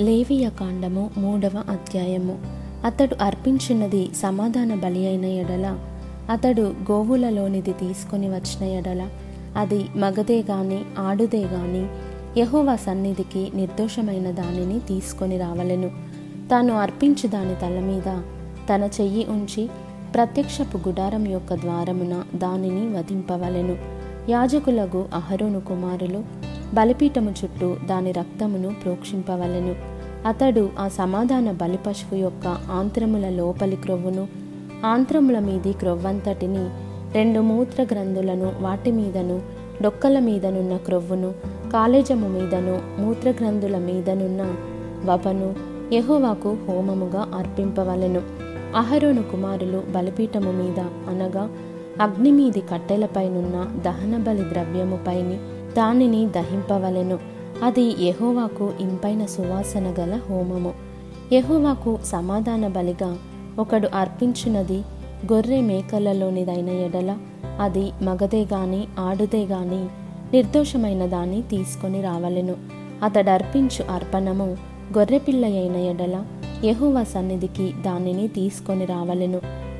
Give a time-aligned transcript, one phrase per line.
[0.00, 2.38] లేవియ కాండము మూడవ అధ్యాయము.
[2.84, 5.78] అతడు అర్పించినది సమాధాన బలి అయిన ఎడల.
[6.30, 9.08] అతడు గోవులలోనిది తీసుకొని వచ్చిన ఎడల.
[9.56, 11.86] అది మగదే గాని ఆడుదే గాని
[12.40, 15.90] యహోవా సన్నిధికి నిర్దోషమైన దానిని తీసుకొని రావలెను.
[16.50, 18.22] తాను అర్పించు దాని తల మీద
[18.68, 19.68] తన చెయ్యి ఉంచి
[20.14, 23.76] ప్రత్యక్షపు గుడారం యొక్క ద్వారమున దానిని వధింపవలెను.
[24.30, 26.43] యాజకులకు అహరోను కుమారులు
[26.74, 29.74] బలిపీఠము చుట్టూ దాని రక్తమును ప్రోక్షింపవలెను.
[30.28, 34.28] అతడు ఆ సమాధాన బలి పశువు యొక్క ఆంత్రముల లోపలి క్రొవ్వును
[34.86, 36.70] ఆంత్రముల మీది క్రొవ్వంతటిని
[37.14, 39.42] రెండు మూత్ర గ్రంథులను వాటి మీదను
[39.82, 41.30] డొక్కల మీదనున్న క్రొవ్వును
[41.72, 44.54] కాలేజము మీదను మూత్రగ్రంథుల మీదనున్న
[45.04, 45.54] వపను
[45.92, 48.20] యహోవాకు హోమముగా అర్పింపవలెను.
[48.76, 51.50] అహరోను కుమారులు బలిపీఠము మీద అనగా
[52.00, 55.38] అగ్ని మీది కట్టెలపైనున్న దహన బలి ద్రవ్యముపైని
[55.76, 57.18] దానిని దహింపవలెను.
[57.62, 60.72] అది యహోవాకు ఇంపైన సువాసన గల హోమము.
[61.32, 63.16] యహోవాకు సమాధాన బలిగా
[63.58, 64.78] ఒకడు అర్పించినది
[65.32, 67.16] గొర్రె మేకలలోనిదైన ఎడల
[67.60, 69.84] అది మగదే గాని ఆడుదే గాని
[70.34, 72.54] నిర్దోషమైన దాన్ని తీసుకొని రావలెను.
[73.02, 74.56] అతడు అర్పించు అర్పణము
[74.98, 76.24] గొర్రెపిల్ల అయిన ఎడల
[76.64, 79.38] యెహోవా సన్నిధికి దానిని తీసుకొని రావలెను.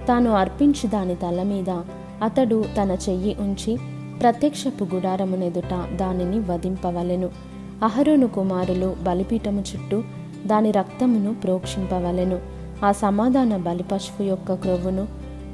[0.08, 1.70] తాను అర్పించు దాని తల మీద
[2.23, 3.79] అతడు తన చెయ్యి ఉంచి
[4.20, 7.29] ప్రత్యక్షపు గుడారమునెదుట దానిని వధింపవలెను.
[7.83, 10.03] అహరోను కుమారులు బలిపీఠము చుట్టూ
[10.47, 12.39] దాని రక్తమును ప్రోక్షింపవలెను.
[12.85, 15.09] ఆ సమాధాన బలి పశువు యొక్క క్రొవ్వును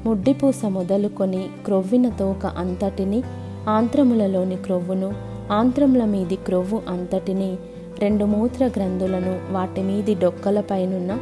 [0.05, 3.23] ముడ్డిపూస మొదలుకొని క్రొవ్విన తోక అంతటిని
[3.69, 5.13] ఆంత్రములలోని క్రొవ్వును
[5.51, 7.57] ఆంత్రముల మీది క్రొవ్వు అంతటిని
[7.99, 11.17] రెండు మూత్ర గ్రంథులను వాటి మీది డొక్కలపైనున్న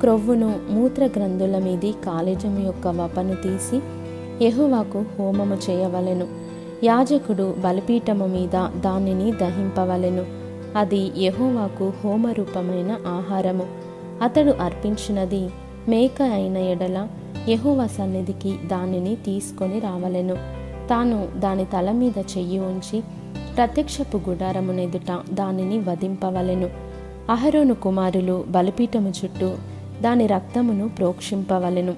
[0.00, 3.80] క్రొవ్వును మూత్ర గ్రంథుల మీది కాలేజము యొక్క వపను తీసి
[4.44, 6.45] యహువాకు హోమము చేయవలెను.
[6.84, 10.24] యాజకుడు బలిపీఠము మీద దానిని దహింపవలెను.
[10.78, 13.66] అది యహోవాకు హోమరూపమైన ఆహారము.
[14.22, 15.48] అతడు అర్పించినది
[15.88, 17.08] మేక అయిన ఎడల
[17.48, 20.34] యహువ సన్నిధికి దానిని తీసుకొని రావలెను.
[20.88, 23.02] తాను దాని తల మీద చెయ్యి ఉంచి
[23.56, 26.70] ప్రత్యక్షపు గుడారమునెదుట దానిని వధింపవలెను.
[27.30, 29.54] అహరోను కుమారులు బలిపీఠము చుట్టూ
[30.02, 31.92] దాని రక్తమును ప్రోక్షింపవలెను.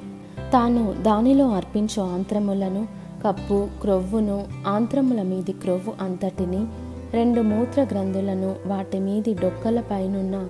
[0.53, 6.67] తాను దానిలో అర్పించు ఆంత్రములను కప్పు క్రొవ్వును ఆంత్రముల మీది క్రొవ్వు అంతటిని
[7.12, 10.49] రెండు మూత్ర గ్రంథులను వాటి మీది డొక్కల పైనున్న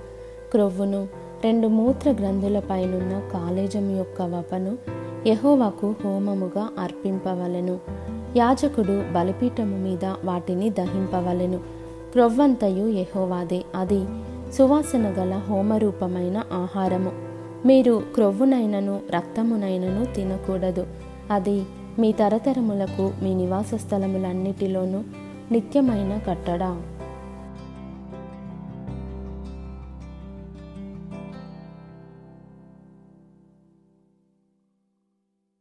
[0.51, 1.09] క్రొవ్వును
[1.45, 4.79] రెండు మూత్ర గ్రంథుల పైనున్న కాలేజం యొక్క వపను
[5.27, 7.79] యెహోవాకు హోమముగా అర్పింపవలెను.
[8.37, 11.59] యాజకుడు బలిపీఠము మీద వాటిని దహింపవలెను.
[12.13, 13.63] క్రొవ్వంతయు యహోవాదే.
[13.75, 14.05] అది
[14.53, 17.13] సువాసన గల హోమరూపమైన ఆహారము.
[17.67, 20.87] మీరు క్రొవ్వునైనను రక్తమునైనను తినకూడదు.
[21.31, 21.63] అది
[21.99, 25.01] మీ తరతరములకు మీ నివాస స్థలములన్నిటిలోనూ
[25.53, 26.83] నిత్యమైన కట్టడా.